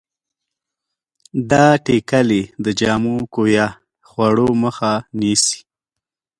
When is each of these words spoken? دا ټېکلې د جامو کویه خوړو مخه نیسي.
دا 1.51 1.65
ټېکلې 1.85 2.41
د 2.63 2.67
جامو 2.79 3.15
کویه 3.33 3.67
خوړو 4.09 4.47
مخه 4.63 4.93
نیسي. 5.19 5.57